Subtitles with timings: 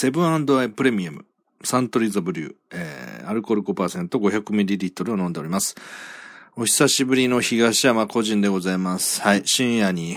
[0.00, 1.26] セブンアイプレミアム、
[1.62, 5.74] サントリーザブリュー、えー、アルコール 5%500ml を飲んでおります。
[6.56, 9.20] お久しぶりの東山個人でございます。
[9.20, 10.16] はい、深夜に、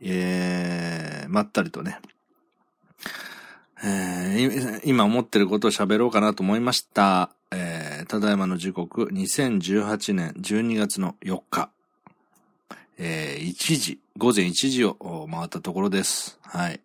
[0.00, 1.98] えー、まったりとね、
[3.84, 7.28] えー、今思ってることを喋ろうかなと思いました。
[7.50, 11.68] えー、ただいまの時刻、2018年12月の4日、
[12.96, 16.38] えー、1時、午前1時を回ったところです。
[16.40, 16.80] はい。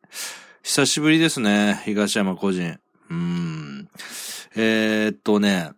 [0.68, 2.80] 久しぶりですね、東山個人。
[3.12, 3.88] うーん。
[4.55, 5.74] えー、っとね、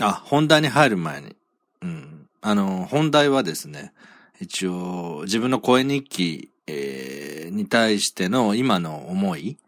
[0.00, 1.36] あ、本題に入る前に。
[1.82, 2.26] うん。
[2.40, 3.92] あの、本題はですね、
[4.40, 9.58] 一応、自分の声日記、えー、に対しての今の思い。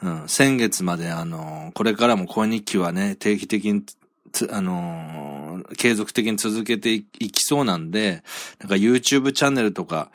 [0.00, 0.24] うん。
[0.26, 3.84] 先月まであの、これからも声日記はね、定期的に
[4.50, 8.22] あのー、継続的に続けていきそうなんで、
[8.60, 10.10] なんか YouTube チャンネルとか、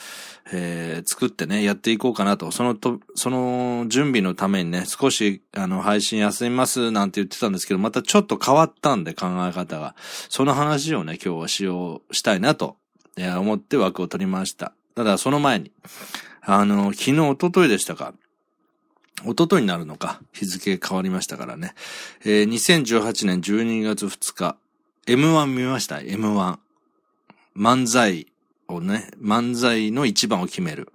[0.52, 2.52] えー、作ってね、やっていこうかなと。
[2.52, 9.96] そのと、その準備のためにね、少し、あの、配信休みますなんて言ってたんですけど、またちょっと変わったんで、考え方が。
[10.30, 12.78] その話をね、今日はしよう、したいなと、
[13.18, 14.74] えー、思って枠を取りました。
[14.94, 15.72] ただ、その前に、
[16.42, 18.14] あの、昨日、一昨日でしたか。
[19.24, 20.22] 一昨日になるのか。
[20.32, 21.74] 日付変わりましたからね。
[22.24, 24.58] えー、2018年12月2日、
[25.08, 26.58] M1 見ました ?M1。
[27.58, 28.28] 漫才
[28.68, 30.92] をね、漫才の一番を決める。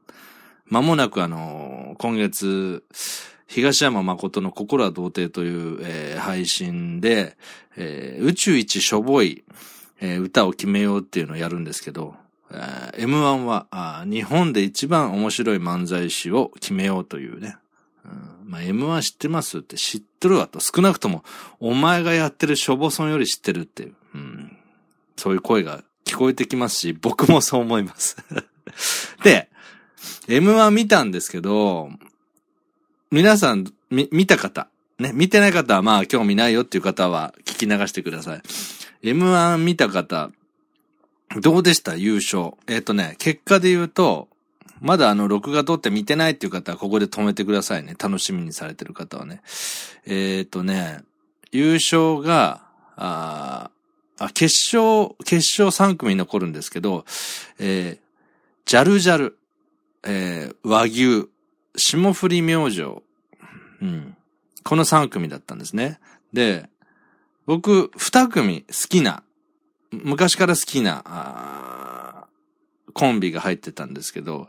[0.67, 2.85] まもなくあの、今月、
[3.47, 7.37] 東山誠の心は童貞という、えー、配信で、
[7.77, 9.43] えー、宇宙一しょぼい、
[10.01, 12.15] えー、歌を決めようっていうのをやるんですけど、
[12.53, 17.57] えー、M1 はあ日本で一番面白い漫才師を決めようというね、
[18.05, 20.61] うんまあ、M1 知ってますって知ってるわと。
[20.61, 21.25] 少なくとも、
[21.59, 24.57] お前がやってるしょぼそんより知ってるっていう、うん、
[25.17, 28.17] そういう声が聞こえてきますし、僕もそう思います
[29.23, 29.49] で、
[30.27, 31.91] M1 見たんですけど、
[33.13, 38.43] 皆さん、み、見た方、ね、見てない方はまあ興味ないよっていう方は聞き流してください。
[39.05, 40.31] M1 見た方、
[41.41, 41.95] どうでした？
[41.95, 42.55] 優勝。
[42.67, 44.29] えっ、ー、とね、結果で言うと、
[44.81, 47.95] まだあの、録画撮って見てないっていう方はここで止めてくださいね。
[47.97, 49.43] 楽しみにされてる方はね。
[50.07, 51.01] えっ、ー、とね、
[51.53, 52.63] 優勝が、
[52.97, 53.71] あ
[54.21, 57.07] あ、決勝、決勝3組残るんですけど、
[57.59, 57.99] えー、
[58.67, 59.39] ジャルジャル、
[60.05, 61.29] えー、和牛、
[61.75, 62.83] 霜降り明星、
[63.81, 64.17] うん。
[64.63, 66.01] この3組だったんですね。
[66.35, 66.69] で、
[67.47, 69.23] 僕、2組好きな、
[69.91, 72.27] 昔から好きな、
[72.93, 74.49] コンビが入ってたんですけど、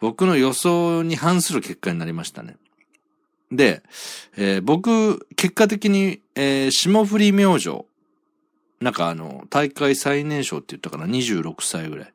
[0.00, 2.56] 僕の予想に反する結果になりましたね。
[3.52, 3.84] で、
[4.36, 7.84] えー、僕、結果的に、えー、霜降り明星、
[8.82, 12.12] なんかあの、大会最年少って言ったかな、26歳ぐらい。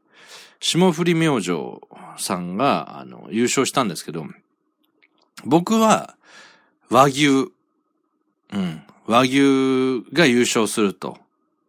[0.60, 1.52] 霜降り明星
[2.18, 4.26] さんが、あの、優勝したんですけど、
[5.46, 6.16] 僕は、
[6.90, 7.42] 和牛、う
[8.58, 11.18] ん、和牛が優勝すると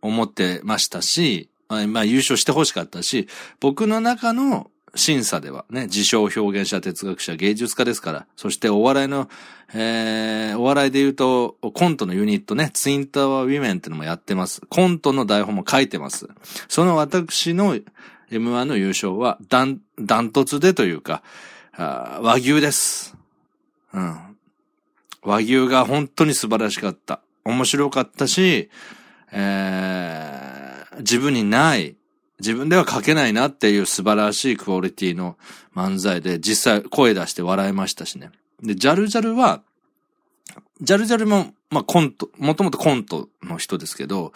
[0.03, 3.29] 思ってましたし、まあ優勝してほしかったし、
[3.61, 9.29] 僕の中の審査ではね、自称表現者、哲学者、芸術家ですから、そしてお笑いの、
[9.75, 14.63] えー、お笑いで言うと、コントのユニットね、ツインタワーウィメンってのもやってます。
[14.69, 16.29] コントの台本も書いてます。
[16.69, 17.77] その私の
[18.31, 21.23] M1 の優勝は、ダン、ダントツでというか、
[21.77, 23.17] 和牛です。
[23.93, 24.19] うん。
[25.23, 27.21] 和牛が本当に素晴らしかった。
[27.45, 28.71] 面白かったし、
[29.33, 31.97] えー、自分にない、
[32.41, 35.37] 自分では書けないなっていう素晴らしいクオリティの
[35.75, 38.31] 漫才で実際声出して笑いましたしね。
[38.63, 39.63] で、ジャルジャルは、
[40.81, 44.33] ジャルジャルも、まあ、コント、もともとコントの人ですけど、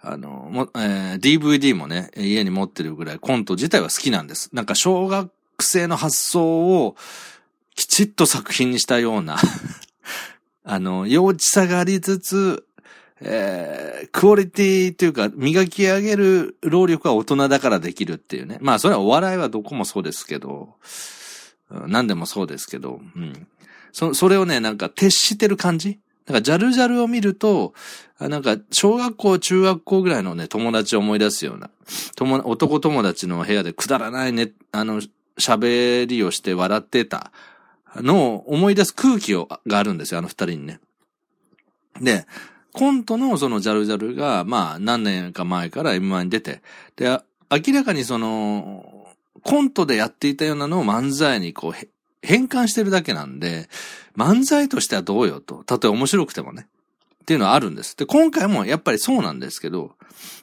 [0.00, 4.50] あの、も、えー、DVD もね、家に持ってるぐらいコント自体は好きなんです。
[4.52, 6.96] なんか小学生の発想を
[7.74, 9.36] きちっと作品にしたような
[10.64, 12.64] あの、幼稚さがありつつ、
[13.20, 18.58] えー、クオリティというか、磨き上げる労力は大人だからできるっていうね。
[18.60, 20.74] まあ、それはお笑いはどこもそうですけど、
[21.70, 23.46] 何でもそうですけど、うん。
[23.92, 25.98] そ、それをね、なんか徹してる感じ？
[26.26, 27.72] なんか、ジャルジャルを見ると、
[28.18, 31.70] なんか、小学校、中学校ぐらいのね、友達を思い出すような、
[32.16, 35.00] 友、男友達の部屋でくだらないね、あの、
[35.38, 37.30] 喋りをして笑ってた
[37.96, 40.80] のを思い出す空気を、があるんですよ、あの二人にね。
[42.00, 42.26] で、
[42.76, 46.60] コントのそのジャルジャルが、まあ何年か前から M1 に出て、
[46.96, 47.06] で、
[47.50, 49.06] 明らかにその、
[49.42, 51.88] コントでやっていたようなのを漫才にこう
[52.20, 53.70] 変換してるだけなんで、
[54.14, 55.64] 漫才としてはどうよと。
[55.64, 56.66] たとえ面白くてもね。
[57.22, 57.96] っていうのはあるんです。
[57.96, 59.92] で、今回もやっぱりそうなんですけど、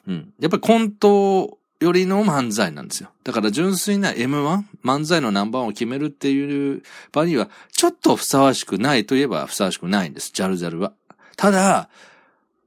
[0.08, 0.32] うん。
[0.40, 3.10] やっぱりコントよりの漫才なんですよ。
[3.22, 6.82] だから純粋な M1、漫才のナンバーワンを決めるっていう
[7.12, 10.32] 場には、ちょっとふさわしくないといえばふさわしくないんです。
[10.34, 10.92] ジャルジャルは。
[11.36, 11.88] ただ、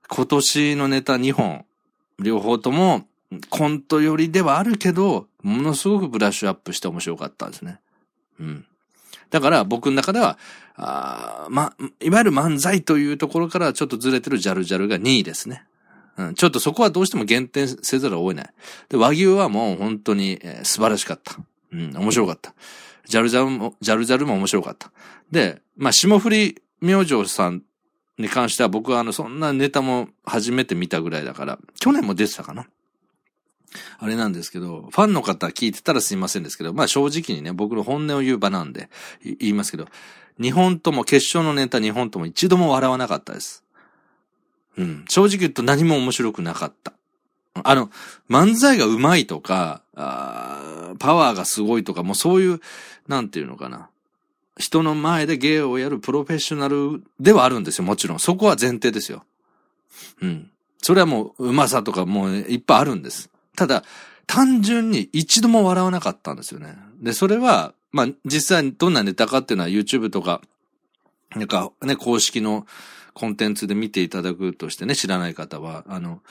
[0.10, 1.66] 今年のネタ2本、
[2.20, 3.08] 両方とも
[3.50, 7.80] コント寄りではあるけど、ものすごくブラッシュアップして面白かったんですね。
[8.40, 8.66] うん。
[9.30, 10.38] だから僕の中では、
[10.76, 15.64] あま、いわゆる漫才というところからちょっとずれてるジャルジャルが2位ですね。
[16.18, 18.54] うん、ちょっとそこはどうしても減点せざるを得ない。
[18.90, 21.38] で、和牛はもう本当に、えー、素晴らしかった。
[21.72, 22.54] うん、面白かった。
[23.06, 24.92] ジャルジャルも、ジャルジャルも面白かった。
[25.32, 27.64] で、まあ、霜降り明星さん
[28.18, 32.68] に関しては僕はあの、そんなネタも初めて見たぐらいだから、去年も出てたかな。
[34.00, 38.90] あれなんですけど、ファンの方聞いてたらすいませんですけど、まあ正直にね、僕の本音を言う場なんで、
[39.24, 39.88] 言いますけど、
[40.40, 43.64] 日本とも、決勝のネタ日本とも一度も笑わなかったです。
[44.78, 45.06] うん。
[45.10, 46.94] 正直言うと何も面白くなかった。
[47.64, 47.90] あの、
[48.30, 52.62] 漫才が上手いとか、パワーがすごいとか、もうそういう、
[53.08, 53.90] なんていうのかな。
[54.58, 58.20] 人の前で芸をやるプロフェッショナルではあるんですよ、もちろん。
[58.20, 59.24] そこは前提ですよ。
[60.22, 60.52] うん。
[60.82, 63.30] それはもう、うまさとかもういっぱいあるんです。
[63.56, 63.84] ただ、
[64.26, 66.78] 単純に一度も笑わなかったんですよね。
[67.00, 70.42] で、それは、まあ、実際どんなネタかっていうのは YouTube とか、
[71.36, 72.66] なんかね、公式の
[73.14, 76.22] コンテンツで見ていただくとしてね、知らない方は、あの、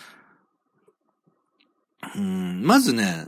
[2.15, 3.27] うん、まずね、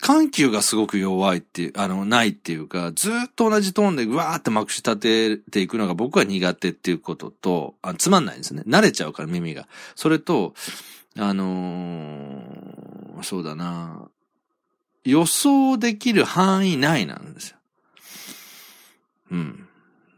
[0.00, 8.62] 緩急がすごく弱いっていう、あの、ないっていうか、ずっと同じトーンでぐわーってまくし立てていくのが僕は苦手っていうことと、あつまんないんですね。
[8.66, 9.68] 慣れちゃうから耳が。
[9.94, 10.54] それと、
[11.16, 14.08] あのー、そうだな
[15.04, 17.56] 予想できる範囲内なんですよ。
[19.32, 19.66] うん。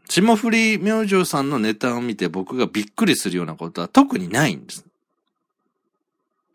[0.09, 4.85] 霜降り明星さんのネタを見て僕がびっくりするようなことは特にないんです。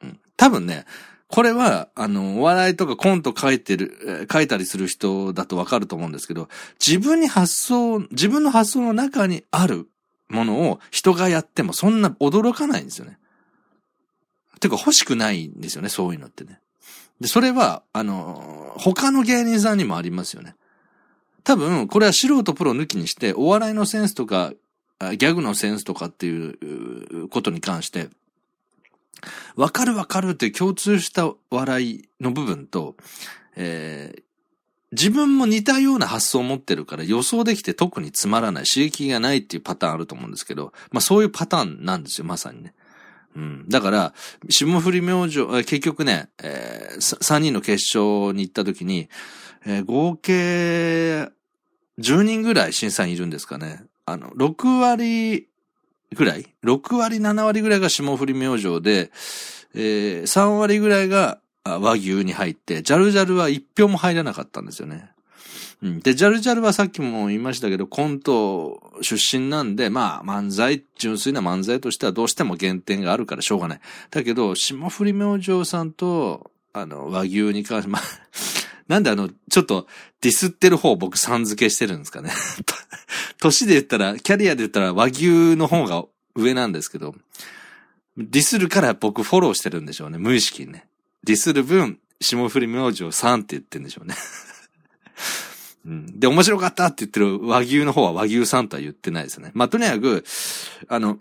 [0.02, 0.20] うん。
[0.36, 0.84] 多分ね、
[1.28, 6.48] これは、あの、お笑いとかコント書いてる、書いたりする人だとわかると思うんですけど、
[6.84, 9.88] 自分に発想、自分の発想の中にある
[10.28, 13.18] ものを人がやってもそんな驚かないんですよね。
[14.60, 16.60] てか欲しくないんですよね、そういうのってね。
[17.20, 20.54] で、それは、あの、他の芸人さんにもありますよね。
[21.44, 24.52] 多分、これは素人プロ抜きにして、お笑いのセンスとか、
[25.00, 26.46] ギャグのセンスとかってい
[27.20, 28.08] うことに関して、
[29.56, 32.96] わかるわかるって共通した笑いの部分と、
[33.56, 34.22] えー、
[34.92, 42.74] 自分も似たような発想を持ってるから予想できて特につまらない、刺激がないっていうパターンあると思うんですけど、まあそういうパターンなんですよ、まさにね。
[43.36, 43.68] うん。
[43.68, 44.14] だから、
[44.48, 49.08] 霜降り明星、結局ね、えー、3人の決勝に行った時に、
[49.66, 51.30] えー、合計
[51.98, 53.84] 10人ぐらい審査員いるんですかね。
[54.06, 55.48] あの、6割
[56.14, 59.10] ぐらい ?6 割、7割ぐらいが霜降り明星で、
[59.74, 65.10] えー、3割ぐらいが和牛に入って、ジャルジャルは1票も入らなかったんですよね。
[65.82, 66.00] うん。
[66.00, 73.80] で、ジャルジャルはさっきも言いましたけど、コント出身なんで、まあ、漫才、純粋な漫才としてはどうしても減点があるからしょうがない。
[74.10, 78.02] だけど、霜降り明星さんと、あの、和牛に関して、まあ、
[78.88, 79.86] なんであの、ちょっと
[80.20, 82.32] ディスってる方僕さん付けしてるんですかね。
[83.40, 87.14] 年で言ったら、キャリアで言ったら和牛の方が上なんですけど、
[88.16, 90.18] ディスるから僕フォローしてるんでしょうね。
[90.18, 90.86] 無意識にね。
[91.24, 94.14] ディスる分、霜降り明星さんって言ってんでしょうね。
[95.86, 96.18] うん。
[96.18, 99.52] で、面白かったって言ってる和牛の方は和牛さんとは言ってないですね。
[99.54, 100.24] まあ、とにかく、
[100.88, 101.18] あの、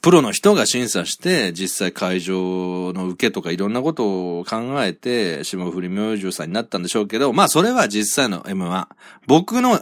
[0.00, 8.86] プロの人が審査して、実際会場の受けとかいろんなことを考えて、霜降り明星さんになったんでしょうけど、まあそれは実際の M1。
[9.26, 9.80] 僕の、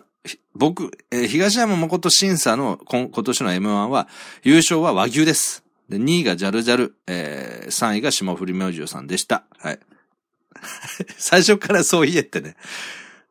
[0.55, 4.09] 僕、えー、東山誠審査の今年の M1 は、
[4.43, 5.65] 優勝は和牛です。
[5.89, 9.45] で、2位がジャルジャル、えー、3位が霜降り明星さんでした。
[9.59, 9.81] はい。
[11.17, 12.57] 最初からそう言えってね。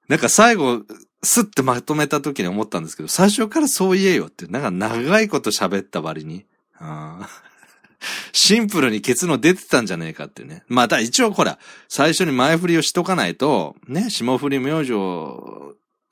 [0.08, 0.84] なんか最後、
[1.22, 6.46] スッてまとめた時に思ったんですけど、最初からそう言えよって、なんか長いこと喋った割に。
[8.32, 10.64] シンプルにケツの出てたんじゃねえかってね。
[10.68, 14.94] まあ、だ一応ほら、最初に前振りをしとかないと、ね、霜降り明星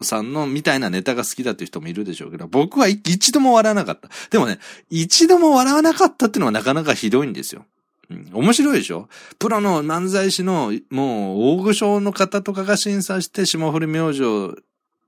[0.02, 4.10] さんのみたいなネタが好きだっていう人もいるでしょうけど、僕は一度も笑わなかった。
[4.30, 7.66] でもね、一度も笑わなかったっていうのはなかなかひどいんですよ。
[8.10, 9.10] うん、面白いでしょ？
[9.38, 14.56] プロの漫才師の、もう、大御所の方とかが審査して、霜降り明星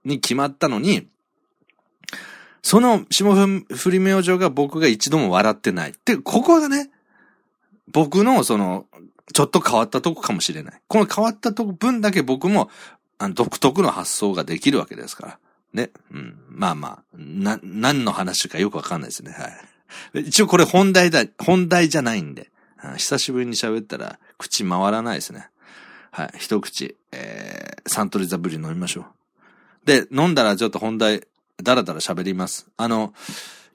[0.04, 1.08] に決まったのに、
[2.62, 5.94] その霜降り明星が僕が一度も笑ってない。
[6.04, 6.90] で、ここがね、
[7.92, 8.86] 僕のその、
[9.34, 10.82] ちょっと変わったとこかもしれない。
[10.88, 12.70] この変わったとこ分だけ僕も、
[13.28, 15.40] 独特の発想ができるわけですから。
[15.74, 15.92] ね。
[16.12, 16.38] うん。
[16.50, 19.32] まあまあ、な、何の話かよくわかんないですね。
[19.32, 19.50] は
[20.20, 20.22] い。
[20.22, 22.50] 一応これ本題だ、本題じゃないんで。
[22.98, 25.50] 久しぶりに喋ったら、口回らないですね。
[26.12, 26.32] はい。
[26.38, 29.06] 一口、えー、サントリーザブリ飲みましょう。
[29.86, 31.28] で、飲んだらちょっと本題、
[31.62, 32.68] だらだら喋ります。
[32.78, 33.14] あの、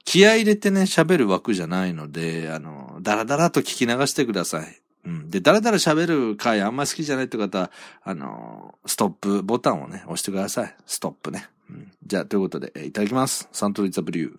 [0.05, 4.81] 気合入れてね、喋る枠じゃないので、あの、だらだらと聞き流してください。
[5.05, 5.29] うん。
[5.29, 7.71] で、だらだら喋る回あんま好きじゃないって方は、
[8.03, 10.75] あの、ストップボタンをね、押してください。
[10.85, 11.47] ストップね。
[11.69, 13.47] うん、じゃあ、ということでえ、いただきます。
[13.51, 14.35] サントリーザブリュー。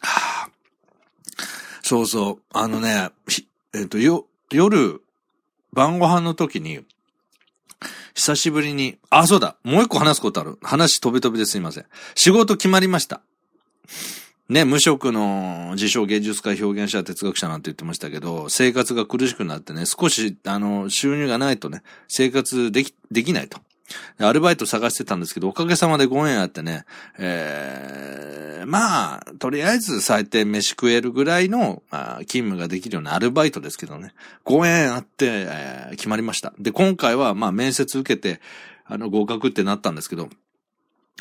[0.00, 0.50] はあ、
[1.82, 2.38] そうそう。
[2.52, 3.10] あのね、
[3.74, 5.02] えっ、ー、と、よ、夜、
[5.72, 6.84] 晩ご飯の時に、
[8.14, 10.58] 久しぶりに、あ、そうだ、もう一個話すことある。
[10.62, 11.86] 話飛び飛びですいません。
[12.14, 13.22] 仕事決まりました。
[14.52, 23.58] ね、無職の自称芸術家表現者哲学者なんて言ってましたけど、生活が苦しくなってね、少し、あの、収入がないとね、生活でき、できないと。
[24.18, 26.84] アルバイト探してたんですけど、おかげさまでご縁あってね、
[27.18, 34.12] えー、まあ、とりあえず最低飯食えるぐらいの、まあ、勤務ができるようなアルバイトですけどね、
[34.44, 36.52] ご縁あって、えー、決まりました。
[36.58, 38.42] で、今回は、まあ、面接受けて、
[38.84, 40.28] あの、合格ってなったんですけど、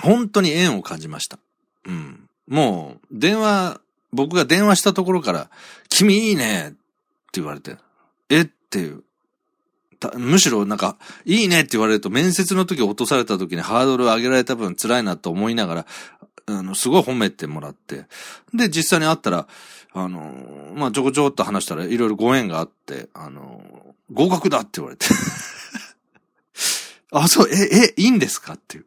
[0.02, 1.40] 本当に縁を感じました。
[1.86, 2.28] うん。
[2.48, 3.80] もう、電話、
[4.12, 5.50] 僕が電話したところから、
[5.90, 6.78] 君いいねって
[7.34, 7.78] 言われて、
[8.30, 8.42] え？
[8.42, 9.04] っていう。
[10.18, 15.86] むしろなんか、いいねって言われると面接の時落とされた時にハードルを上げられた分辛いなと思いながら、
[16.48, 18.06] あの、すごい褒めてもらって。
[18.54, 19.48] で、実際に会ったら、
[19.94, 25.06] あの、まあ、ちょこちょこっと話したらいろいろご縁があって、あの、合格だって言われて。
[27.12, 28.54] あ、そう、え、え、いいんですか？
[28.54, 28.86] っていう。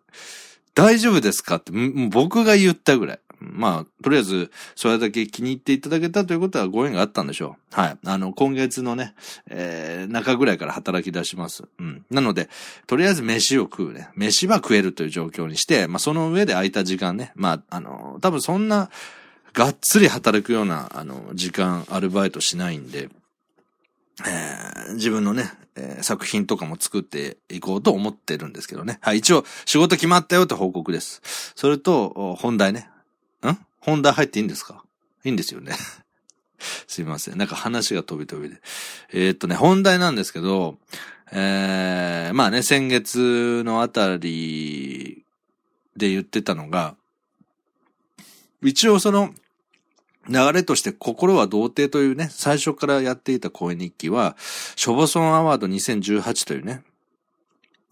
[0.75, 1.57] 大丈夫ですか？
[1.57, 1.73] って、
[2.09, 3.21] 僕が言ったぐらい。
[3.53, 7.75] まあ、とりあえず、それだけ気に入っていただけたということはご縁があったんでしょう。
[7.81, 7.99] はい。
[8.05, 9.15] あの、今月のね、
[9.49, 11.65] えー、中ぐらいから働き出します。
[11.79, 12.05] うん。
[12.11, 12.49] なので、
[12.87, 14.09] とりあえず飯を食うね。
[14.15, 17.33] 飯は食えるという状況にして、まあ、その上で空いた時間ね。
[17.35, 18.91] まあ、あの、多分そんな、
[19.53, 23.09] がっつり働くような、あの、時間、アルバイトしないんで、
[24.27, 28.99] えー、自分のね、えー、作品とかも作っていこうと思ってるんですけどね。
[29.01, 31.23] はい、一応仕事決まったよって報告です。
[31.57, 32.89] それと、本題ね。
[33.85, 34.83] 本題入っていいんですか？
[35.25, 35.75] いいんですよね。
[36.89, 37.39] すいません。
[37.39, 38.61] なんか話が飛び飛びで。
[39.13, 40.79] えー、っとね、本題なんですけど、
[41.33, 45.25] えー、まあね、先月のあたり
[45.97, 46.97] で言ってたのが、
[48.63, 49.35] 一応その、
[50.27, 54.37] 流れとして心は童貞というね、最初からやっていた声日記は、
[54.77, 56.83] ショボソンアワード2018というね、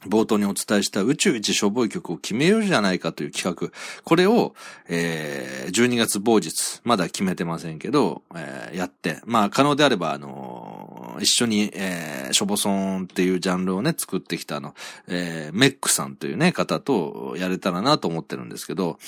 [0.06, 3.70] 冒頭にお伝えした宇宙一しょぼい曲を決めようじゃないかという企画。
[4.04, 4.54] これを、
[4.88, 14.74] えー、12月某日、まだ決めてませんけど、えー、やって、まあ可能であれば、あのー、一緒に、えー、しょぼそんっていうジャンルをね、作ってきたあの、
[15.08, 18.98] えー、メックさんというね、方とやれたらなと思ってるんですけど、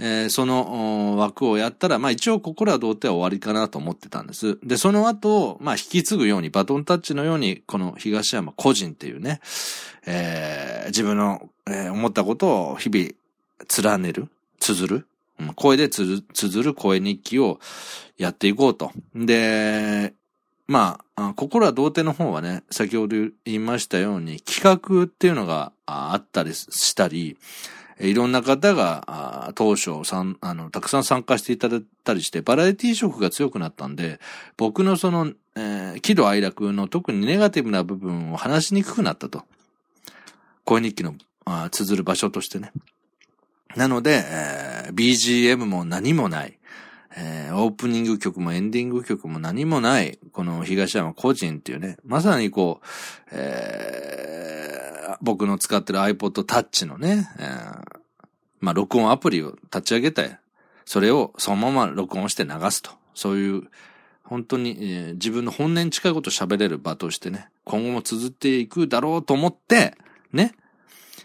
[0.00, 4.58] えー、その枠をやったら、まあ一応ここら童貞は終わりかなと思ってたんです。
[4.64, 9.40] で、その後、まあ引き継ぐように、バトンタッチのように、この東山個人っていうね、
[10.06, 14.28] えー、自分の、えー、思ったことを日々連ねる、
[14.58, 15.06] 綴る、
[15.54, 17.60] 声で綴る声日記を
[18.16, 18.92] やっていこうと。
[19.14, 20.14] で、
[20.66, 27.36] まあ、心は童貞の方はね、先ほど言いましたように、企画っていうのがあったりしたり、
[28.00, 34.20] いろんな方が、当初さん、あの、たくさん参加していただいたりして、バラエティ色が強くなったんで、
[34.56, 39.44] 僕のその、えー、喜怒哀楽の特にネガティブな部分を話しにくくなったと。
[40.64, 41.14] 恋日記の、
[41.44, 42.72] あ綴る場所としてね。
[43.76, 46.58] なので、えー、BGM も何もない。
[47.16, 52.86] えー、オープニング曲もエンディング曲も何もない、この東山個人っていうね、まさにこう、
[53.32, 57.98] えー、僕の使ってる iPod Touch のね、えー、
[58.60, 60.36] まあ、録音アプリを立ち上げて、
[60.84, 62.90] それをそのまま録音して流すと。
[63.14, 63.62] そういう、
[64.24, 69.96] 本当に、えー、自分の本音に近いことを喋れる場としてね、今後も綴っていくだろうと思って、
[70.32, 70.54] ね、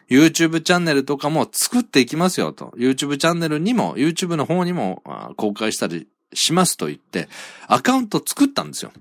[0.10, 2.74] YouTube チャンネルとかも作っていきますよと。
[2.78, 5.04] YouTube チャンネルにも、YouTube の方にも
[5.36, 7.28] 公開したりしますと言って、
[7.68, 8.92] アカウント作ったんですよ。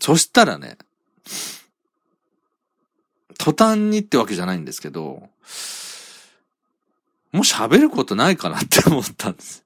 [0.00, 0.78] そしたらね、
[3.38, 5.28] 途端にってわけじゃないんですけど、
[7.32, 9.65] もう喋ることないかなって思ったんです。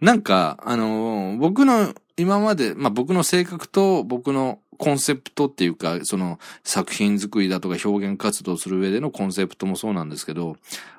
[0.00, 10.56] なんか、あのー、僕の今まで、まあ、僕の性格と僕のコンセプトっていうか、その作品作りだとか表現活動する上でのコンセプトもそうなんですけど、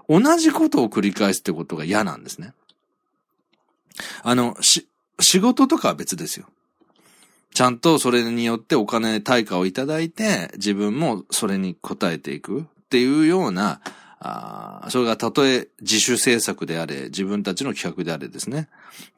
[0.09, 2.53] 同じことを繰り返すってことが嫌なんですね。
[4.23, 4.87] あの、し、
[5.19, 6.47] 仕事とかは別ですよ。
[7.53, 13.81] ちゃんとそれによってお金、対価をいただいて、自分もそれに応えていくっていうような、
[14.19, 18.67] あそれがたとえ自主制作であれ、自分たちの企画であれですね。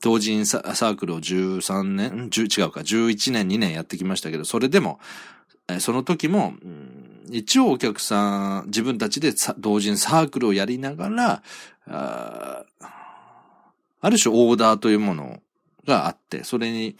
[0.01, 4.99] 同人サークルを13年、違うか、11年、2年やってきましたけど、それでも、
[5.79, 6.53] その時も、
[7.29, 11.43] 一応お客さん、自分たちで同人サークルをやりながら、
[11.87, 12.65] あ
[14.01, 15.41] ある種オーダーというもの
[15.85, 16.95] があって、それに、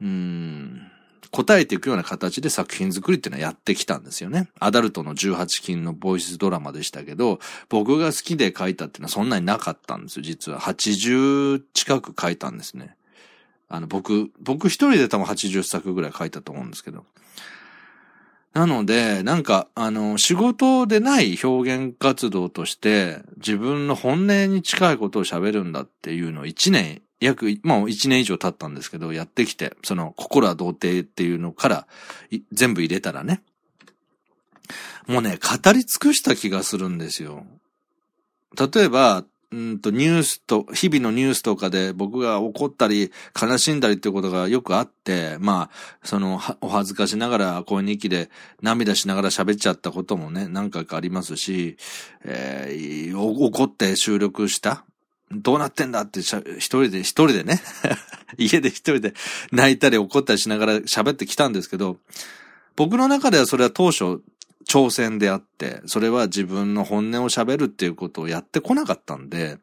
[0.00, 0.90] うん、
[1.34, 4.48] 答えていくような形で作品作りっていうのはやってきたんですよね。
[4.60, 10.22] アダルトの18禁のボイスドラマでしたけど、僕が好きで書いたっていうのはそんなになかったんですよ。
[10.22, 12.94] 実は80近く書いたんですね。
[13.68, 17.04] あの、僕、僕一人で多分80作ぐらい書いたと思うんですけど。
[18.52, 31.86] なので、なんか、あの、仕事でない表現活動として、自分の本音に近いことを喋るんだっていうのを一年約、まあ一年以上経ったんですけど、やってきて、その、心は童貞っていうのから、
[32.52, 33.42] 全部入れたらね。
[35.06, 37.46] もうね、語り尽くした気がするんですよ。
[38.56, 48.30] 例えば、うんと、ニュースと、日々のニュースとかで僕が怒ったり、悲しんだりっていうことがよくあって、まあ、その、お恥ずかしながら、声日記で
[48.62, 51.76] 涙しながら喋っちゃったこともね、何回かありますし、
[52.24, 54.84] えー、怒って収録した
[55.30, 57.60] どうなってんだって一人で、一人でね
[58.38, 59.14] 家で一人で
[59.52, 61.98] 泣いたり怒ったりしながら喋ってきたんですけど、
[62.76, 64.20] 僕の中ではそれは当初
[64.68, 69.58] 挑戦であって、それは自分の本音を喋るっていうことをやってこなかったんで、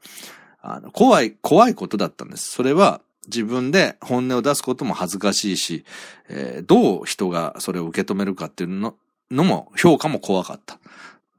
[0.61, 2.51] あの、怖い、怖いことだったんです。
[2.51, 5.85] それは自分で本音を出すことも恥ずかしいし、
[6.29, 8.95] えー、どう人がそれを受け止めるかっていうの
[9.29, 10.77] のも、評価も怖かった。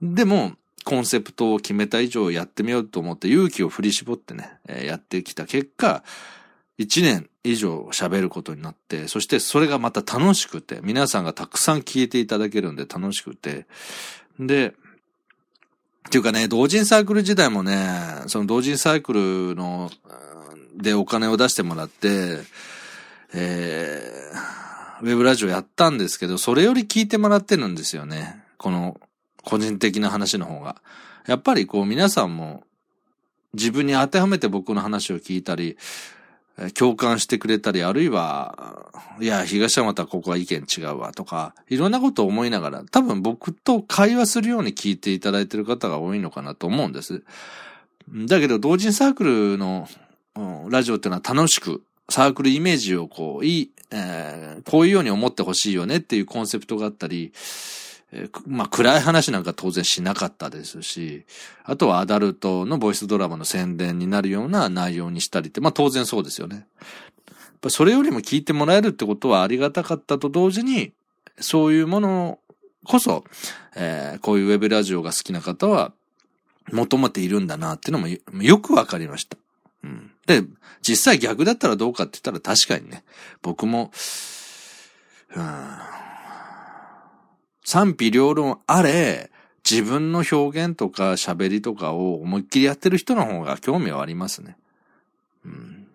[0.01, 0.53] でも、
[0.85, 6.03] コンセプトを決めた以上やってみようと思って勇気を振り絞ってね、えー、やってきた結果、
[6.79, 13.67] 一年以上喋ることになって、そしてそれがまた楽しくて、皆さんがたくさん聞いていただけるんで楽しくて、
[14.39, 14.75] で、
[16.09, 19.91] っていうかね、同人サークル時代もね、その同人サークルの、
[20.75, 22.39] でお金を出してもらって、
[23.35, 28.43] えー、ウェブラジオやったんですけど、それより聞いてもらってるんですよね。
[28.57, 29.01] この
[29.45, 30.77] 個人的な話の方が。
[31.27, 32.65] やっぱりこう皆さんも
[33.55, 35.77] 自分に当てはめて僕の話を聞いたり、
[36.75, 47.23] 共感してくれたり、あるいは、いや、東山とはここは意見違うわとか、いろんなことを思いながら、多分僕と会話するように聞いていただいている方が多いのかなと思うんです。
[48.11, 49.89] だけど、同人サークルの、
[50.69, 57.33] ラジオっていうのは楽しく、サークルイメージをこう、いい、えー、こういうように思ってほしいよねっていうコンセプトがあったり、
[58.47, 61.25] まあ、暗い話なんか当然しなかったですし、
[61.65, 66.67] あとはアダルトのボイスドラマの宣伝になるような内容にしたりって、まあ当然そうですよね。
[67.69, 70.93] それよりも聞いてもらえるってことはありがたかったと同時に、
[71.39, 72.39] そういうもの
[72.85, 73.25] こそ、
[73.77, 75.93] えー、こういうウェブラジオが好きな方は
[76.71, 79.39] 求めているんだなっていうのもよくわかりました。
[79.85, 80.11] うん。
[80.27, 80.43] で、
[80.83, 83.05] 実際逆だったらどうかって言ったら確かにね、
[83.41, 83.91] 僕も、
[85.35, 86.03] うん
[87.65, 89.31] 賛否両論あれ、
[89.69, 94.57] 自分の表現とか喋りとかを思いっきりやってる人の方が興味はありますね。
[95.45, 95.87] うん、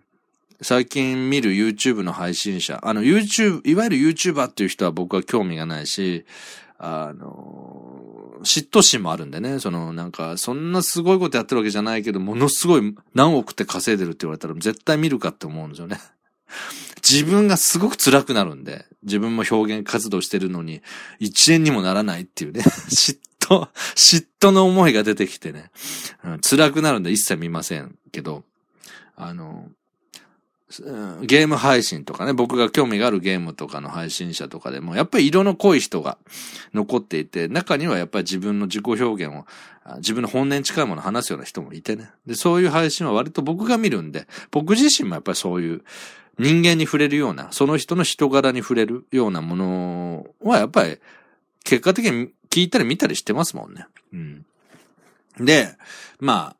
[0.62, 6.24] 最近見る YouTube の配信者、あの YouTube、いわゆる YouTuber っていう人は僕は興味がないし、
[6.78, 15.98] あの、嫉妬心もあるんでね、そのなんか、そんなすごいことやってるわけじゃないけど、ものすごい何億って稼いでるって言われたら絶対見るかって思うんですよね。
[17.08, 20.82] 自分がすごく辛くなるんで、自分も表現活動してるのに、
[21.18, 25.70] 一円にもならないっていうね、 嫉妬、嫉妬の思いが出てきてね、
[26.24, 28.44] うん、辛くなるんで一切見ませんけど、
[29.16, 29.68] あの、
[31.22, 36.18] ゲーム配信とかね、僕が興味があるゲームとかの配信者とかでも、やっぱり色の濃い人が
[36.74, 39.46] 残っていて、中にはやっぱり自分の自己表現を、
[39.96, 42.10] 自分の本音に近いものを話すような人もいてね。
[42.26, 45.82] で、そういう配信は割と僕が見るんで、僕自身もやっぱりそういう、
[46.38, 50.98] 人間に触れるような、その人の人柄に触れるようなものは、やっぱり、
[51.64, 53.86] 結果的に聞いたり見たりしてますもんね。
[54.12, 54.46] うん。
[55.40, 55.68] で、
[56.20, 56.56] まあ、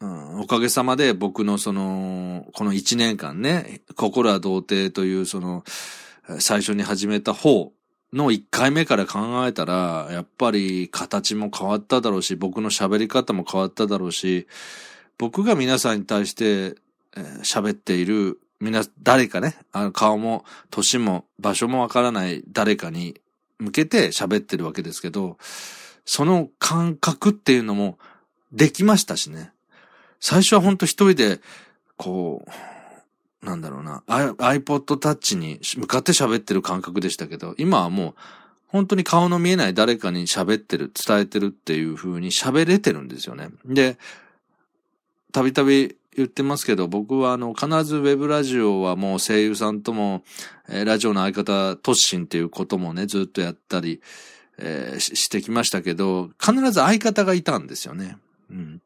[0.00, 5.64] うん、おかげさまで僕のその、この一年間ね、心は童貞というその、
[6.38, 7.72] 最初に始めた方
[8.12, 14.46] の一回目から考えたら、やっぱり形も変わっただろうし、僕の喋り方も変わっただろうし、
[15.18, 16.74] 僕が皆さんに対して
[17.42, 23.20] 喋、えー、っているみな、誰かね、あの顔も、年も、場所もわからない誰かに
[23.58, 25.36] 向けて喋ってるわけですけど、
[26.04, 27.98] その感覚っていうのも
[28.52, 29.52] できましたしね。
[30.20, 31.40] 最初はほんと一人で、
[31.96, 32.46] こ
[33.42, 38.14] う、なんだろうな、iPod Touch に向かって喋ってる感覚でしたけど、今はもう、
[38.68, 43.48] 本当に顔の見えない誰かに喋ってる、伝えてるっていう風に喋れてるんですよね。
[43.64, 43.98] で、
[45.32, 50.22] たびたび言ってますけど、僕はあの、必ずウェブラジオはもう声優さんとも、
[50.68, 54.02] えー、ラジオの相方、トッシンっていうこともね、ずっとやったり、
[54.58, 58.18] えー、してきましたけど、必ず相方がいたんですよね。
[58.50, 58.82] うん。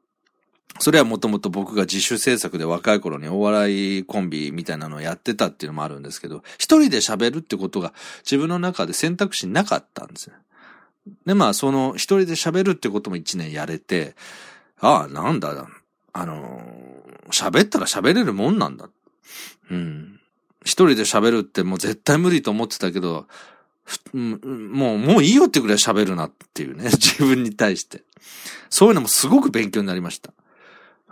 [0.78, 10.36] それはもともと僕が自主制作で若い頃にお笑いコンビみたいなのをやってたっていうのもあるんですけど、一人で喋るってことが自分の中で選択肢なかったんですね。
[11.24, 14.14] で、まあ、その一人で喋るってことも一年やれて、
[14.80, 15.66] ああ、なんだ、
[16.18, 16.62] あの
[17.30, 18.88] 喋ったら喋れるもんなんだ。
[19.70, 20.18] うん。
[20.64, 23.26] 一人で喋るってもう絶対無理と思ってたけど、
[24.14, 28.02] もう、もういいよってくらい喋るなっていうね、 自分に対して。
[28.70, 30.32] そういうのもすごく勉強になりました。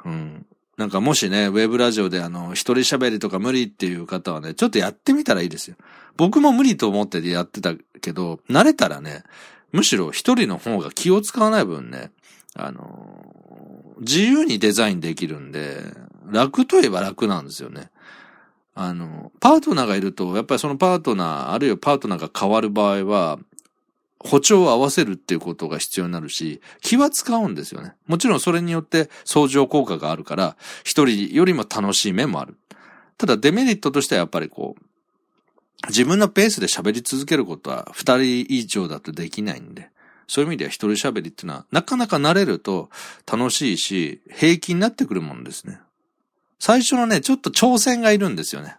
[0.07, 0.47] うん。
[0.77, 5.77] なんかもしね、ウェブラジオであの、一人喋りとか無理っていう方はね、ちょっとやってみたらいいですよ。
[6.17, 9.23] 僕も無理と思ってやってたけど、慣れたらね、
[9.71, 12.11] むしろ一人の方が気を使わない分ね、
[12.55, 13.24] あの、
[14.01, 15.83] 自由にデザインできるんで、
[16.31, 17.91] 楽といえば楽なんですよね。
[18.75, 23.39] あの、パートナーがいると、やっぱりそのパートナー、あるいはパートナーが変わる場合は、
[24.19, 27.95] 歩調を合わせるっていうことが必要になるし、気は使うんですよね。
[28.07, 32.57] もちろんそれによって相乗効果があるから、一人よりも楽しい面もある。
[33.19, 34.85] ただデメリットとしてはやっぱりこう、
[35.89, 39.91] 自分のペースで喋り続けることは二人以上だとできないんで、
[40.27, 42.91] そういう意味では一人喋りっていうのは、なかなか慣れると
[43.31, 45.81] 楽しいし、平気になってくるもんですね。
[46.59, 48.77] 最初のね、ちょっと挑戦がいるんですよね。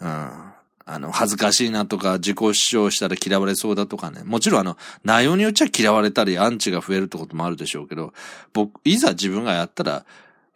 [0.00, 0.48] うん。
[0.90, 4.22] あの、恥ずかしいなとか、自己主張したら嫌われそうだとかね。
[4.24, 8.14] もちろんあの、内容によっちゃ嫌われたり、アンチが増えるってこともあるでしょうけど、
[8.54, 10.06] 僕、いざ自分がやったら、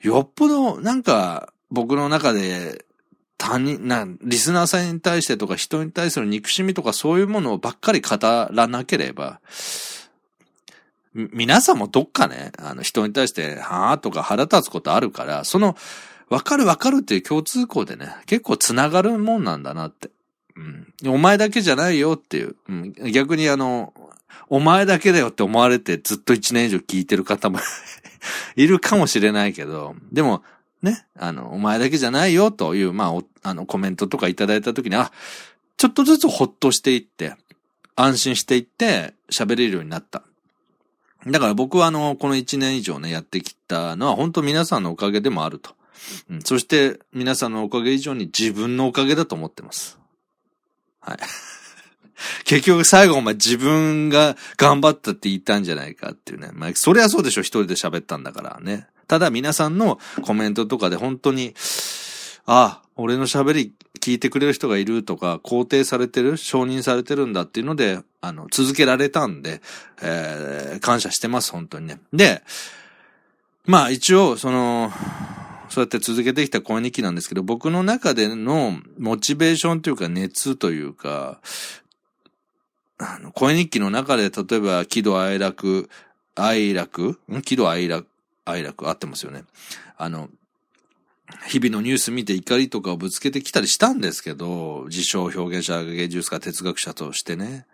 [0.01, 2.87] よっぽど、なんか、僕の中で、
[3.43, 9.41] 他人、な、リスナーさんに対してとか人に対する憎しみとかそういうものばっかり語らなければ、
[11.13, 15.77] 皆さんもどっかね、あの人に対して、はぁとか腹立つことあるから、その、
[16.29, 20.11] わかるわかるっていう共通項でね、結構繋がるもんなんだなって。
[21.03, 21.15] うん。
[21.15, 22.55] お前だけじゃないよっていう。
[22.69, 23.93] うん、逆にあの、
[24.49, 27.59] お前だけだよって思われてずっと一年以上聞いてる方も
[28.55, 30.45] いるかもしれないけど、でも、
[30.83, 35.13] ね、あの、お前だけじゃないよという、まあ、あの、コメントとかいただいたときに、あ、
[35.77, 37.35] ちょっとずつほっとしていって、
[37.95, 40.23] 安心していって喋れるようになった。
[41.27, 45.75] だから僕はあの、この一年以上ね、やってきたのは本当皆さんのおかげでもあると。
[46.31, 50.01] うん、そして皆さんのおかげ以上に自分のおかげだと思ってます。
[51.01, 51.19] はい。
[52.45, 56.51] 結局最後お前自分が頑張ったって言ったんじゃないかっていうね。
[56.53, 58.87] まあ、そりゃそうでしょ、一人で喋ったんだからね。
[59.09, 61.55] ただ皆さんのコメントとかで本当に、
[62.47, 69.61] あ、俺の喋り聞いてくれる人がいるとか、肯定されてる、承認されてるんだっていうので、あの、続けられたんで、
[70.01, 72.01] えー、感謝してます、本当にね。
[72.13, 72.43] で、
[73.65, 74.93] まあ一応、その、
[75.69, 81.41] そうやって続けてきた声日記なんですけど、僕の中でのモチベーションというか熱というか、
[82.99, 85.89] あの、声日記の中で、例えば、喜怒哀楽、
[86.35, 87.19] 哀楽？
[87.31, 87.43] ん？
[87.43, 88.07] 喜怒哀楽、
[88.45, 89.45] 哀楽、合ってますよね。
[89.97, 90.29] あの、
[91.49, 97.67] 日々のニュース見て怒りとかをぶつけてきたりしたんですけど、自称表現者、芸術家、哲学者としてね。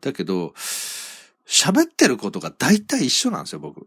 [0.00, 0.54] だけど、
[1.46, 3.86] 喋ってることが大体一緒なんですよ、僕。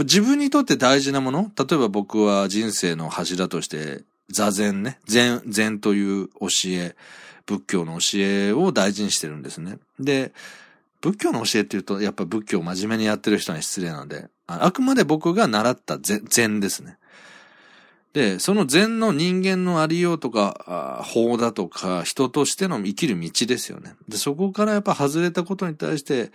[0.00, 1.50] 自分にとって大事なもの？
[1.56, 5.00] 例えば僕は人生の柱として座禅ね。
[5.06, 6.94] 禅、禅という教え、
[7.48, 9.78] 仏教の教えを大事にしてるんですね。
[9.98, 10.32] で、
[11.00, 16.98] 仏教の教えって言うと、やっぱ仏教を真面目にやってる人に失礼なので、あくまで僕が習った禅ですね。
[18.12, 23.94] で、その禅の人間のありようとか、法だとか、人としての生きる道ですよね。
[24.08, 26.30] で、そこからやっぱ外れたことに対して、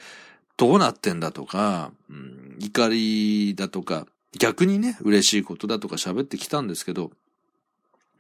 [0.58, 4.08] どうなってんだとか、うん、怒りだとか、
[4.40, 7.12] 逆にね、嬉しいことだとか喋ってきたんですけど、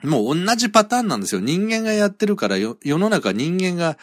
[0.03, 1.41] もう同じパターンなんですよ。
[1.41, 3.97] 人間がやってるから、世の中人間が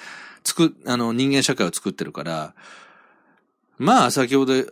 [0.44, 2.54] 作、あの、人間社会を作ってるから、
[3.78, 4.64] まあ、先ほど、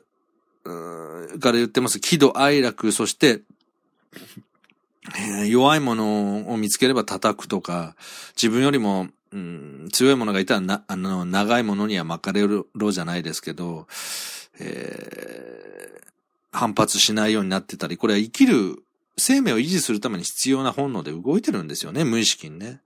[0.64, 2.00] から言ってます。
[2.00, 3.42] 喜怒哀楽、そして、
[5.46, 7.94] 弱いものを見つければ叩くとか、
[8.34, 13.86] 自分よりもうん、強いものがいたらな、あの、長いものには巻かれろじゃないですけど、
[14.58, 16.02] えー、
[16.50, 18.82] 反発しないようになってたり、これは生きる、
[19.18, 22.80] 生命を維持するために必要な本能で動いてるんですよね、無意識にね。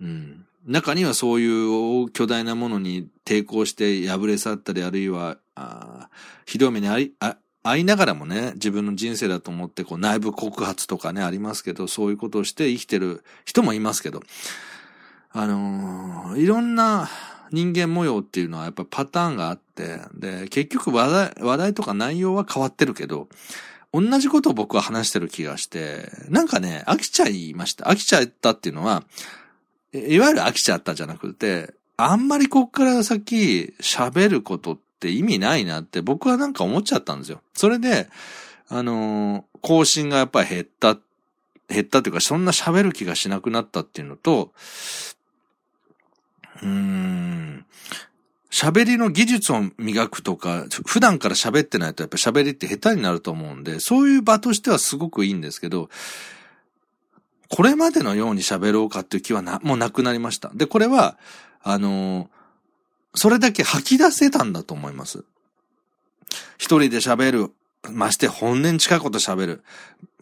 [0.00, 0.46] うん。
[0.66, 6.08] 中にはそういう巨大なものに抵抗して破れ去ったり、あるいは、あ
[6.46, 14.22] ひどい目にあい、あ、会いながらもね、自分の人生だと思って、こう内部告発とかね、ありますけど、そういうことをして生きてる人もいますけど、
[15.30, 17.08] あのー、いろんな
[17.50, 23.28] 人間模様っていうのはやっぱパターンがあって、で、結局話題、話題とか内容は変わってるけど、
[23.92, 27.84] 同じことを僕は話してる気がして、なんかね、飽きちゃいました。
[27.84, 29.04] 飽きちゃったっていうのは、
[29.92, 37.42] いわゆる飽きちゃったじゃなくて、あんまりこっから先喋ることって意味ないなって僕はなんか思っちゃったんですよ。
[37.52, 38.08] それで、
[38.68, 40.96] あのー、更新がやっぱり減った、
[41.68, 44.52] 減ったっていうか、そんな喋る気がしなくなったっていうのと、
[46.62, 47.66] うーん、
[48.52, 55.88] 喋りの技術を磨くとか、普段から喋ってないとやっぱ喋りって下手になると思うんで、そういう場としてはすごくいいんですけど、
[57.48, 60.50] これまでのように喋ろうかっていう気はな、もうなくなりました。
[60.54, 61.16] で、これは、
[61.62, 62.28] あの、
[63.14, 65.24] それだけ吐き出せたんだと思います。
[66.58, 67.52] 一人で喋る。
[67.90, 69.64] まして本音に近いこと喋る。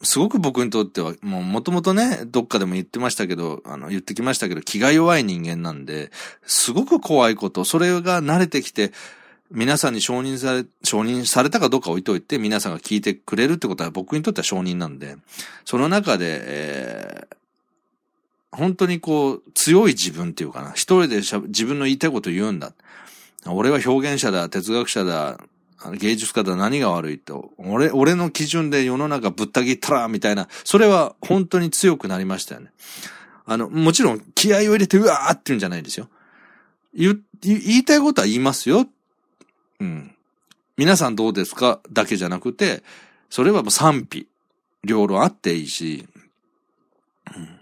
[0.03, 6.11] すごく僕にとっては、もうもともとね、どっかでも言ってましたけど、あの、言ってきましたけど、気が弱い人間なんで、
[6.47, 8.93] すごく怖いこと、それが慣れてきて、
[9.51, 15.17] 皆さんに承認され、承認されたかどうか置いといて、皆さんが聞いてくれるってことは僕にとっては承認なんで、
[15.67, 20.71] その中で、えー、本当にこう、強い自分っていうかな。
[20.73, 22.73] 一人で自分の言いたいこと言うんだ。
[23.47, 25.39] 俺は表現者だ、哲学者だ、
[25.97, 27.53] 芸術家だ、何が悪いと。
[27.59, 30.49] 俺、俺の基準で世の中ぶった切ったら、みたいな。
[30.65, 32.71] それは本当に強くなりましたよね。
[33.47, 36.09] あの、もちろん気合を入れてうわーって言うんじゃないんですよ。
[36.95, 38.87] 言、言いたいことは言いますよ。
[39.81, 40.15] うん。
[40.77, 42.83] 皆さんどうですかだけじゃなくて、
[43.31, 44.29] それはもう賛否、
[44.85, 46.07] 両論あっていいし、
[47.37, 47.61] うん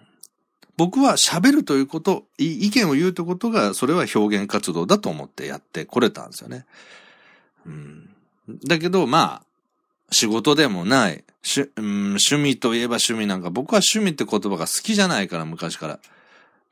[0.78, 6.66] 僕は喋るということ、意見を言うということが、それは表現活動だと思ってやってこれたんですよね。
[7.68, 8.11] うん、
[8.64, 9.42] だけど、まあ、
[10.11, 16.00] 仕事でもない、趣,、うん、趣味といえば趣味なんか、僕は趣味って言葉が好きじゃないから、昔から。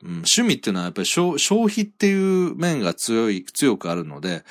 [0.03, 4.43] うん、趣味っていうのはやっぱり消費っていう面が強い、強くあるので、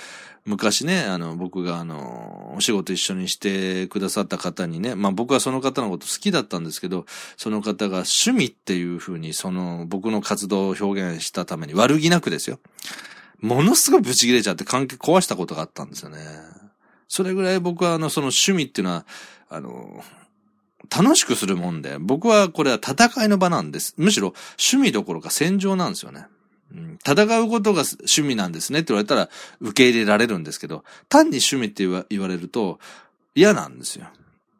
[0.46, 7.04] 昔ね、あの、僕があの、お仕事一緒にしてくださった方にね、まあ僕はその方のこと好きだったんですけど、
[7.36, 12.60] その方が趣味っていうふうにその僕の活動を表現したために悪気なくですよ。
[13.40, 16.18] ものすごいブチ切れちゃって関係壊したことがあったんですよね。
[17.08, 19.06] それぐらい僕はあの、その趣味っていうのは、
[19.48, 20.02] あの、
[20.94, 23.94] 楽しくするもんで、僕はこれは戦いの場なんです。
[23.96, 26.26] むしろ趣味どころか戦場なんですよね。
[27.06, 29.28] 戦うことが趣味なんですねって言われたら
[29.60, 32.80] 受け入れられるんですけど、単に趣味って言われると
[33.34, 34.06] 嫌なんですよ。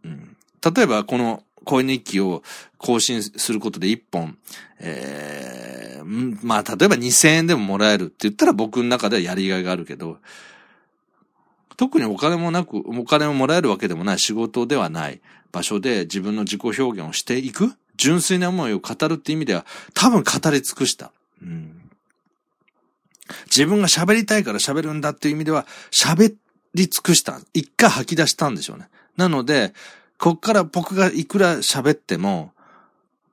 [0.05, 0.37] うん、
[0.75, 2.43] 例えばこの声日記を
[2.79, 4.39] 更新することで1本、
[4.79, 10.19] えー、まあ例えば2000円でももらえるって言ったら僕の中ではやりがいがあるけど、
[11.77, 15.21] 特にお金もなく、お金をもらえるわけでもない仕事ではない
[15.53, 21.13] 場所で自分の自己表現をしていく純粋な思いを語るって意味では多分語り尽くした。
[21.43, 21.83] うん
[23.47, 26.37] 自分が喋りたいから喋るんだっていう意味では、喋
[26.75, 27.41] り尽くした。
[27.55, 28.89] 一回吐き出したんでしょうね。
[29.17, 29.73] なので、
[30.19, 32.53] こっから僕がいくら喋っても、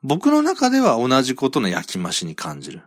[0.03, 2.81] 僕の中では同じことの焼き増しに感じる。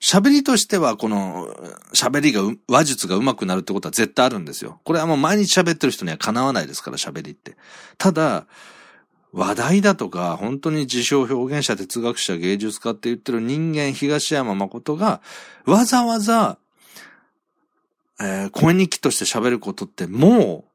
[0.00, 1.48] 喋りとしては、この、
[1.94, 4.80] 喋りが、話術が上手くなるってことは絶対あるんですよ。
[4.84, 7.56] これはもう毎日喋ってる人にはかなわないですから、喋りって。
[7.98, 8.46] ただ、
[9.32, 15.20] 話題だとか、本当に自称表現者、哲学者、芸術家って言ってる人間、東山誠が、
[15.66, 16.58] わざわざ、
[18.18, 20.69] えー、声日記として喋ることってもう、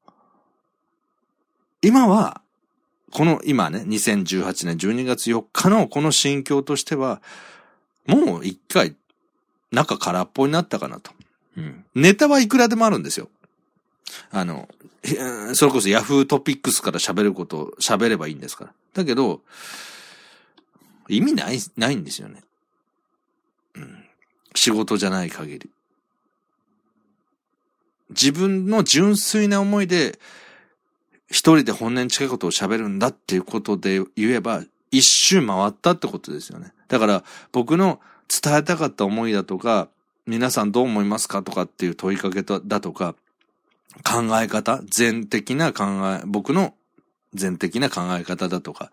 [1.85, 2.41] 今は、
[3.11, 7.21] この今ね、2018年12月4日のこの心境としては、
[8.07, 8.95] もう一回、
[9.71, 11.11] 中空っぽになったかなと。
[11.57, 11.85] うん。
[11.93, 13.29] ネタはいくらでもあるんですよ。
[14.31, 14.67] あの、
[15.53, 18.73] それこそヤフートピックスから喋ること喋ればいいんですから。
[18.93, 19.41] だけど、
[21.07, 22.41] 意味ない、ないんですよね。
[23.75, 24.05] うん。
[24.55, 25.69] 仕事じゃない限り。
[28.09, 30.19] 自分の純粋な思いで、
[31.27, 36.71] 一人で本音に近いことを喋るんだっていうことで言えば、一周回ったってことですよね。
[36.87, 39.89] だから、僕の伝えたかった思いだとか、
[40.27, 43.15] 皆さんどう思いますかとかっていう問いかけだとか、
[44.03, 45.83] 考え方、全的な考
[46.19, 46.73] え、僕の
[47.33, 48.91] 全的な考え方だとか、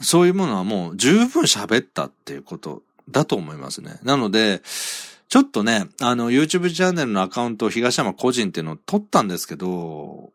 [0.00, 3.98] そういうものはもう十分喋ったっていうことだと思いますね。
[4.02, 4.62] なので、
[5.28, 10.32] ちょっとね、あの、YouTube チャンネルのアカウントを東山個人っていうのを取ったんですけど、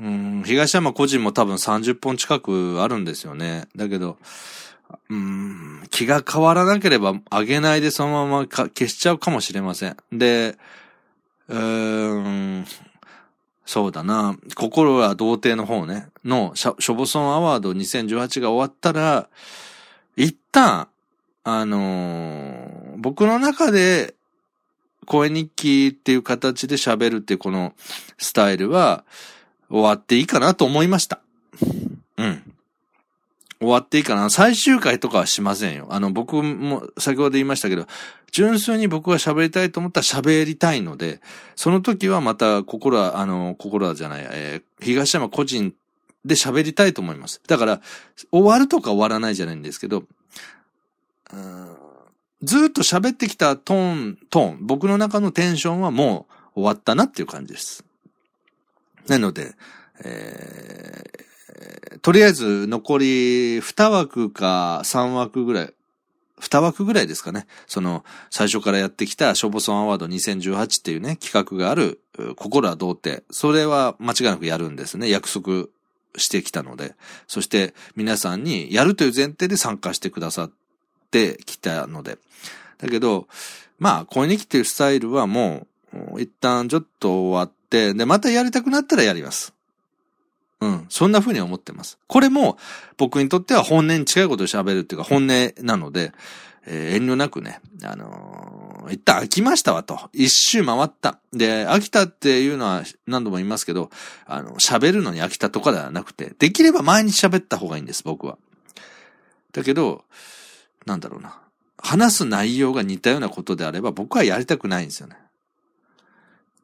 [0.00, 3.68] うん、東山個人も多分30本近くあるんですよね。
[3.76, 4.18] だけど、
[5.08, 9.96] うん、気が変わらなければ上げないでそのまま消しちゃうかもしれません。
[10.12, 10.56] で、
[11.48, 12.66] うん、
[13.64, 14.36] そうだな。
[14.54, 16.08] 心は童貞の方ね。
[16.24, 19.28] の、ショボソンアワード2018が終わったら、
[20.16, 20.88] 一旦、
[21.44, 24.14] あのー、僕の中で、
[25.06, 27.74] 声日記っていう形で喋るってこの
[28.18, 29.04] スタイルは
[29.68, 31.20] 終わっていいかなと思いました。
[32.16, 32.52] うん。
[33.58, 34.28] 終わっていいかな。
[34.28, 35.86] 最終回とかはしませんよ。
[35.90, 37.86] あの、僕も先ほど言いましたけど、
[38.32, 41.20] 純粋に僕は喋りたいと思ったら喋りたいので、
[41.54, 45.72] その時はまた心は、あの、心はじゃない、えー、東山個人
[46.24, 47.40] で喋りたいと思います。
[47.46, 47.80] だから、
[48.32, 50.04] 終わるとか終わらないじゃないんですけど、
[51.32, 51.76] うん
[52.42, 57.84] ずっと喋ってきたトーン、トーン、僕の中のテンションはもう終わったなっていう感じです。
[59.08, 59.54] なので、
[60.04, 61.32] えー
[62.02, 65.74] とりあえず残り2枠か3枠ぐらい、
[66.40, 67.46] 2枠ぐらいですかね。
[67.68, 72.00] その、最初からやってきたショボソンアワード2018っていうね、企画がある、
[72.36, 73.22] 心は童貞。
[73.30, 75.08] それは間違いなくやるんですね。
[75.08, 75.66] 約束
[76.16, 76.96] してきたので。
[77.28, 80.50] そして皆さんにやるという前提で参加してくださっ
[81.12, 82.18] てきたので。
[82.78, 83.28] だけど、
[83.78, 85.66] まあ、声に来てるスタイルはも
[86.14, 89.52] う、一旦ちょっと終わって、で、またやりたくなったらやります。
[90.60, 90.86] うん。
[90.88, 91.98] そんな風に思ってます。
[92.06, 92.56] これも
[92.96, 96.12] 僕にとっては本音に近いことを喋るっていうか本音なので、
[96.64, 99.98] えー、遠慮なくね、あのー、一旦飽きましたわと。
[100.12, 101.18] 一周回った。
[101.32, 103.90] で、飽きたっていうのは何度も言いますけど、
[104.26, 108.38] あの、喋るのに飽きたとかではなくて、できれば毎日喋った方がいいんです、僕は。
[109.52, 110.04] だけど、
[110.86, 111.38] なんだろうな。
[111.78, 115.16] 話す内容が似たようなことであれば僕はやりたくないんですよね。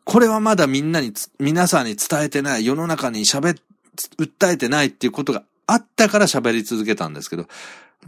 [0.04, 3.58] これはまだみんなに、皆さんに伝えてない、世の中に喋
[4.18, 7.46] 訴えてないっていうことがあったから喋り続けたんですけど、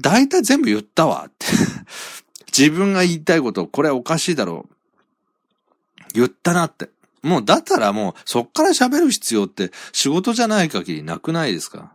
[0.00, 1.46] 大体全部言ったわって
[2.56, 4.74] 自分が言いたいこと、これおかしいだろう。
[6.14, 6.90] 言ったなって。
[7.22, 11.92] もうだったらもうそっから喋る必要って仕事じゃない限りなくないですか？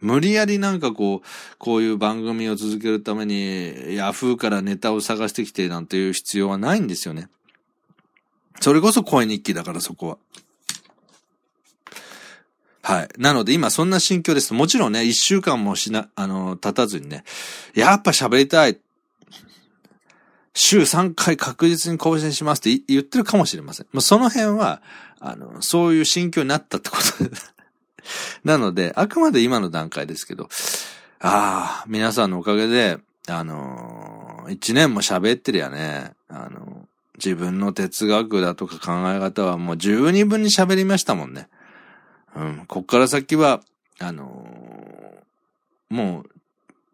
[0.00, 7.28] 無理やりなんかこう、こういう番組を続けるために、ヤフーからネタを探してきてなんていう必要はないんですよね。
[8.60, 10.18] それこそ声日記だからそこは。
[12.82, 13.08] はい。
[13.18, 14.54] なので今そんな心境です。
[14.54, 17.24] もちろんね、一週間もしな、あの、経たずにね、
[17.74, 18.78] やっぱ喋りたい。
[20.54, 23.86] 週3回確実に更新しますって言ってるかもしれません。
[23.92, 24.80] まあ、その辺は、
[25.20, 27.30] あの、そういう心境になったってことで
[28.44, 30.48] なので、あくまで今の段階ですけど、
[31.20, 41.48] ああ、皆さんのおかげで、あのー、一年も喋ってりゃね、あの自分の哲学だとか考え方はもう十二分に喋りましたもんね。
[42.34, 43.62] うん、こっから先は、
[43.98, 46.30] あのー、もう、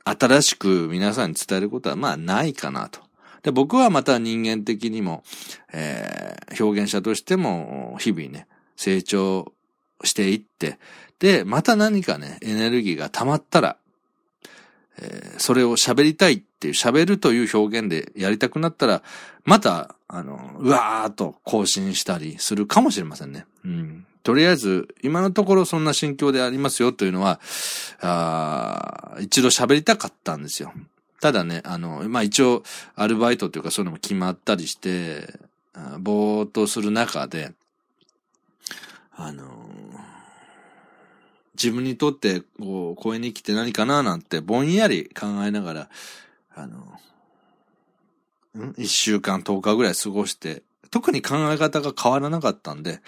[0.04, 3.00] 新しく皆さんに伝えることはまあないかなと。
[3.42, 5.24] で、僕はまた人間的にも、
[5.72, 8.46] えー、表現者としても、日々ね、
[8.76, 9.52] 成長
[10.04, 10.78] していって、
[11.18, 13.76] で、また何かね、エネルギーが溜まったら、
[14.98, 19.02] えー、それを喋りたいっていう、喋るという表現でやりたくなったら、
[19.44, 23.46] また、あの、うわーっと更新したりするかもしれませんね。
[23.64, 24.06] うん。
[24.22, 27.40] とりあえず、今のところそんな心境でありますよというのは、
[28.00, 30.72] あ一度喋りたかったんですよ。
[31.20, 32.62] ただね、あの、まあ、一応、
[32.94, 35.38] アルバイトというかそういうのも決まったりして、
[35.98, 37.52] ぼーっとする中で、
[39.14, 39.61] あの
[41.54, 45.88] 自分にとって、こう、声に来て何かななんて、ぼんやり考えながら、
[46.54, 46.78] あの、
[48.66, 48.74] ん？
[48.76, 50.62] 一週間、十日ぐらい過ごして
[50.92, 53.00] 特に考え方が変わらなかったんで、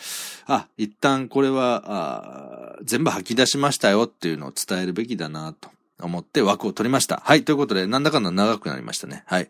[0.47, 5.69] あ、一旦これは、あ全部吐き出しましたよっていうのを伝えるべきだなと
[6.01, 7.21] 思って枠を取りました。
[7.23, 9.23] はい、ということで、なんだかんだ長くなりましたね。
[9.27, 9.49] はい。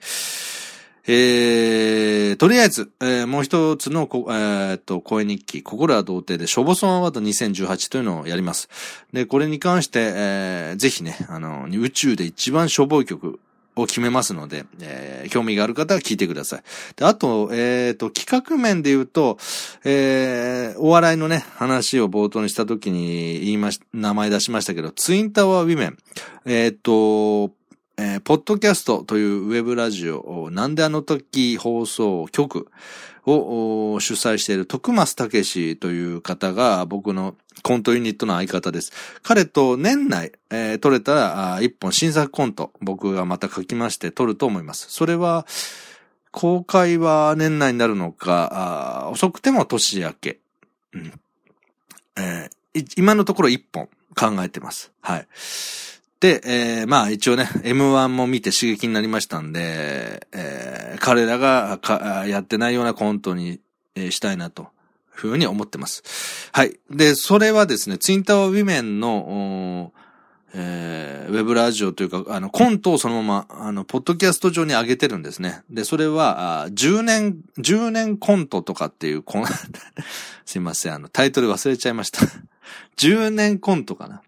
[1.07, 8.71] えー、とりあえず、えー、もう一つのこ、えー、っと、声日記、心は童貞で、ショボソンアワード2018というのをやります。
[9.13, 13.39] で、これに関して、えー、ぜひね、あの、宇宙で一番しょぼい曲、
[13.77, 16.63] を決めますので、えー、興味がある方は聞いてください。
[16.97, 19.39] で、あと、えっ、と、企画面で言うと、
[19.85, 25.99] えー、お笑いのね、話を冒頭にした時に言いまし、名前出しましたけど、ツインタワーウィメン、
[26.45, 27.51] えっ、と、
[27.97, 32.69] えー、ポッドキャストというウェブラジオ、なんであの時放送局
[33.25, 38.93] を主催している徳松武史という方が僕のコントユニットの相方です。
[39.23, 44.87] 彼と年内、えー、撮れたら一本新作コント僕がまた書きまして撮ると思います。
[44.91, 45.47] それは
[46.33, 50.41] 公開は年内になるのか、遅くても年明け。
[50.93, 51.13] うん
[52.17, 54.93] えー、今のところ一本考えてます。
[55.01, 55.29] はい。
[56.25, 63.61] で、えー、まあ一応ね、M1 も見て刺激になりましたんで、えー、彼らがかやってないようなコントに、
[63.95, 64.69] えー、したいなと。
[65.11, 66.51] ふうに思ってます。
[66.53, 66.81] はい。
[66.91, 69.93] で、それはですね、ツインタワーウィメンの、
[70.55, 75.63] えー、ウェブラジオというか、あの、コントをそのまま、あの、ポッドキャスト上に上げてるんですね。
[75.69, 79.45] で、それは、あ10年、10年コントとかっていう、こん
[80.47, 82.21] すいません、あの、タイトル忘れちゃいました。
[82.97, 84.23] 10年コントかな。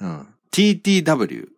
[0.00, 0.28] うん。
[0.56, 1.48] TTW。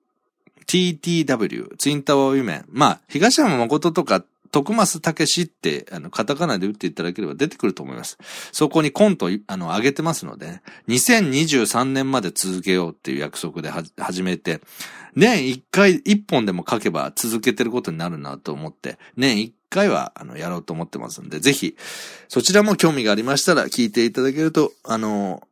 [0.66, 1.76] TTW。
[1.76, 2.64] ツインタワーウィメン。
[2.68, 8.18] まあ、東山誠とか徳増武史って、あの、カタカナで打っていただければ出てくると思います。
[8.50, 14.60] そこにコント、あの、上げてますので、2023年まで続けようっていう約束で始めて、
[15.14, 21.76] 年1回1本でも書けば続けてることになるなと思って、年1回は、あの、やろうと思ってますんで、ぜひ、
[22.26, 25.46] そちらも興味がありましたら聞いていただけると、あの、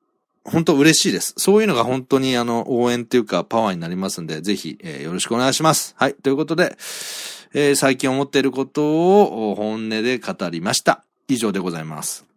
[0.46, 1.34] 本当嬉しいです。
[1.36, 5.94] そういうのが本当にあの、応援っていうかパワーになりますんで、ぜひ、えー、よろしくお願いします。
[5.98, 6.14] はい。
[6.14, 6.76] ということで、
[7.52, 11.04] えー、最近思っていることを本音で語りました。
[11.28, 12.35] 以上でございます。